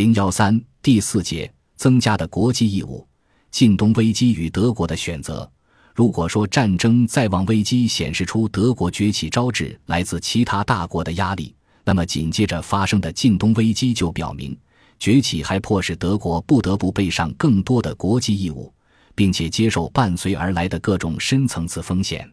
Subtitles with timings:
[0.00, 3.06] 零幺三第四节增加的国际义务，
[3.50, 5.46] 晋东危机与德国的选择。
[5.94, 14.58] 如果说战争再望危机显示出德国崛起招致来自其他大国的压力，那么紧接着发生的晋东危机就表明，
[14.98, 18.72] 崛起还迫使德国不得不背上更多的国际义务，
[19.14, 22.26] 并且接受伴随而来的各种深层次风险。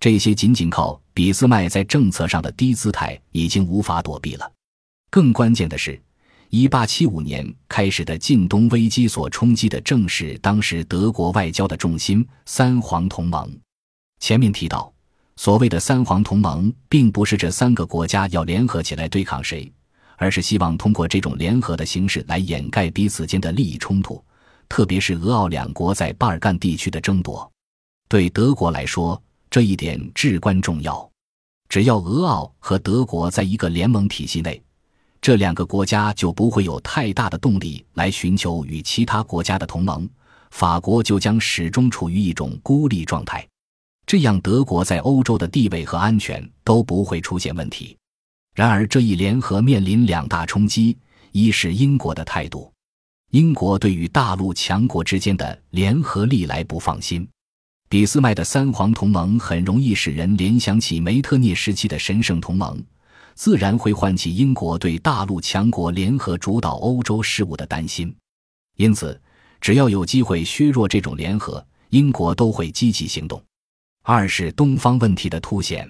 [0.00, 4.52] 这些仅仅靠俾斯麦在政策上的低姿态已经无法躲避了。
[5.08, 6.02] 更关键的是。
[6.50, 13.52] 一八七五年开始的晋东危机所冲击的正是当时德国外交的重心——三皇同盟。
[14.20, 14.92] 前面提到，
[15.34, 19.70] 所谓的三皇同盟，并不是这三个国家要联合起来对抗谁，
[20.16, 24.22] 而是希望通过这种联合的形式来掩盖彼此间的利益冲突，
[24.68, 27.50] 特别是俄奥两国在巴尔干地区的争夺。
[28.08, 29.20] 对德国来说，
[29.50, 31.10] 这一点至关重要。
[31.68, 34.62] 只要俄奥和德国在一个联盟体系内。
[35.20, 40.08] 这两个国家就不会有太大的动力来寻求与其他国家的同盟，
[40.50, 43.46] 法国就将始终处于一种孤立状态，
[44.06, 47.96] 这样德国在欧洲的地位和安全都不会出现问题。
[48.54, 50.96] 然而，这一联合面临两大冲击：
[51.32, 52.72] 一是英国的态度，
[53.32, 57.28] 英国对于大陆强国之间的联合历来不放心。
[57.88, 62.82] 俾斯麦的三皇同盟很容易使人联想起梅特涅时期的神圣同盟。
[63.36, 68.12] 自然会唤起英国对大陆强国联合主导欧洲事务的担心，
[68.76, 69.20] 因此，
[69.60, 73.40] 只要有机会削弱这种联合，英国都会积极行动。
[74.02, 75.86] 二是东方问题的凸显，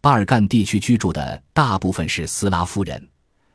[0.00, 3.06] 巴尔干地区居住的大部分是斯拉夫人，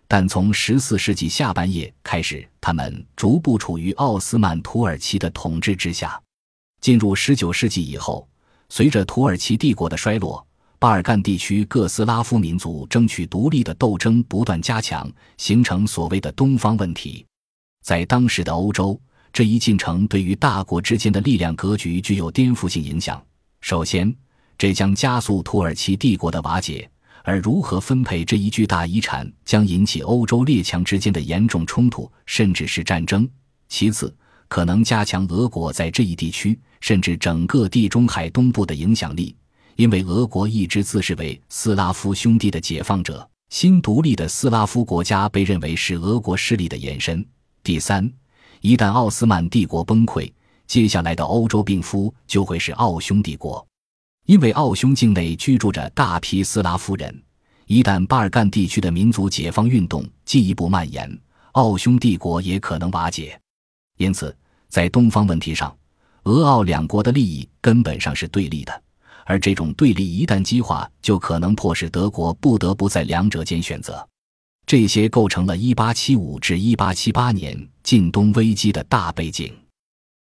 [0.07, 6.21] 但从十四世纪下半叶开始，他们逐步处于奥斯曼土耳其的统治之下。
[6.79, 8.29] 进入十九世纪以后，
[8.69, 10.45] 随着土耳其帝国的衰落。
[10.85, 17.25] 巴尔干地区各斯拉夫民族争取独立的斗争不断加强，形成所谓的东方问题。
[17.81, 19.01] 在当时的欧洲，
[19.33, 23.19] 这一进程对于大国之间的力量格局具有颠覆性影响。
[23.61, 24.15] 首先，
[24.59, 26.87] 这将加速土耳其帝国的瓦解，
[27.23, 33.27] 而如何分配这一巨大遗产，将引起欧洲列强之间的严重冲突，甚至是战争。
[33.67, 34.15] 其次，
[34.47, 39.35] 可能加强俄国在这一地区，甚至整个地中海东部的影响力。
[39.75, 47.25] 因为俄国一直自视为斯拉夫兄弟的解放者，新独立的斯拉夫国家被认为是俄国势力的延伸。
[47.61, 48.09] 第三，
[48.61, 50.31] 一旦奥斯曼帝国崩溃，
[50.65, 53.65] 接下来的欧洲病夫就会是奥匈帝国，
[54.25, 57.23] 因为奥匈境内居住着大批斯拉夫人。
[57.67, 61.19] 一旦巴尔干地区的民族解放运动进一步蔓延，
[61.53, 63.37] 奥匈帝国也可能瓦解。
[63.97, 64.33] 因此，
[64.69, 65.75] 在东方问题上，
[66.23, 68.83] 俄奥两国的利益根本上是对立的。
[69.25, 74.07] 而这种对立一旦激化，就可能迫使德国不得不在两者间选择。
[74.65, 79.53] 这些构成了1875至1878年晋东危机的大背景。